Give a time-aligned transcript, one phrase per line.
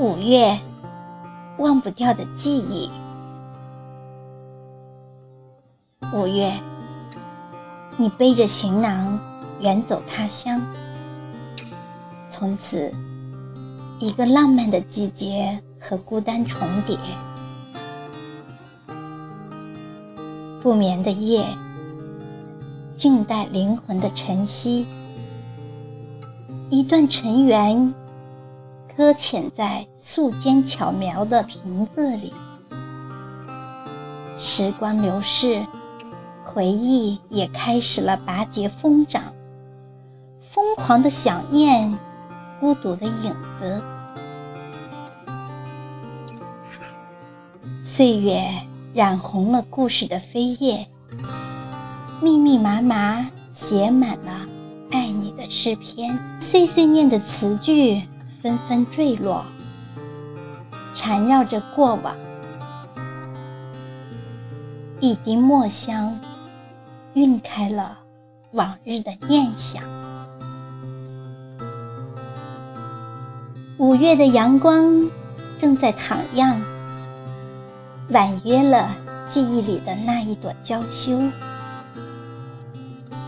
[0.00, 0.56] 五月，
[1.56, 2.88] 忘不掉的记忆。
[6.14, 6.52] 五月，
[7.96, 9.18] 你背着行囊
[9.60, 10.62] 远走他乡，
[12.30, 12.94] 从此，
[13.98, 16.96] 一个浪漫的季节和孤单重叠。
[20.62, 21.44] 不眠的夜，
[22.94, 24.86] 静待灵魂的晨曦。
[26.70, 27.92] 一段尘缘。
[28.98, 32.34] 搁浅在素笺巧描的瓶子里，
[34.36, 35.64] 时光流逝，
[36.42, 39.22] 回忆也开始了拔节疯长，
[40.50, 41.96] 疯狂的想念，
[42.58, 43.80] 孤独的影子，
[47.80, 48.42] 岁月
[48.92, 50.84] 染红了故事的扉页，
[52.20, 54.44] 密密麻麻写满了
[54.90, 58.02] 爱你的诗篇，碎碎念的词句。
[58.48, 59.44] 纷纷坠落，
[60.94, 62.16] 缠绕着过往。
[65.00, 66.18] 一滴墨香，
[67.12, 67.98] 晕开了
[68.52, 69.82] 往日的念想。
[73.76, 75.10] 五月的阳光
[75.58, 76.56] 正在徜徉，
[78.08, 78.88] 婉约了
[79.26, 81.20] 记忆里的那一朵娇羞。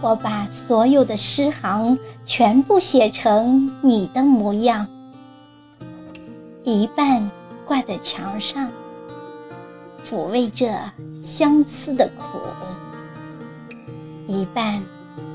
[0.00, 4.86] 我把所有的诗行全部写成你的模样。
[6.70, 7.30] 一半
[7.64, 8.68] 挂在墙上，
[10.06, 10.78] 抚慰着
[11.18, 12.40] 相思的苦；
[14.26, 14.82] 一半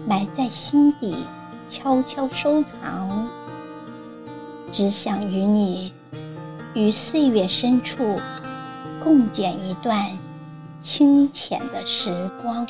[0.08, 1.26] 埋在心底，
[1.68, 3.28] 悄悄收藏。
[4.72, 5.92] 只想与你
[6.76, 8.20] 于岁月深处
[9.04, 10.16] 共剪一段
[10.84, 12.68] 清浅的时光。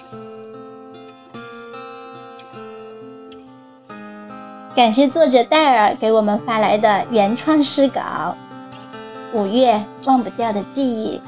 [4.74, 8.38] 感谢作者戴尔给我们发来的原创诗稿。
[9.34, 11.20] 五月忘不掉的记忆，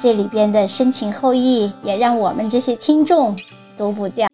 [0.00, 3.36] 这里边的深情厚谊也让我们这些听众
[3.76, 4.26] 读不掉。